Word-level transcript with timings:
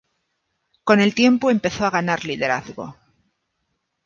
Con 0.83 0.99
el 0.99 1.13
tiempo 1.13 1.51
empezó 1.51 1.85
a 1.85 1.91
ganar 1.91 2.25
liderazgo. 2.25 2.97